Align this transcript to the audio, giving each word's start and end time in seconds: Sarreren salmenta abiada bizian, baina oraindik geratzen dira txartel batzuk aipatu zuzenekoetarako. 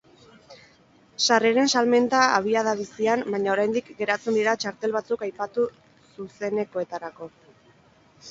Sarreren 1.25 1.67
salmenta 1.79 2.21
abiada 2.37 2.71
bizian, 2.79 3.25
baina 3.35 3.53
oraindik 3.55 3.91
geratzen 3.99 4.39
dira 4.39 4.55
txartel 4.63 4.95
batzuk 4.97 5.25
aipatu 5.27 5.65
zuzenekoetarako. 6.15 7.29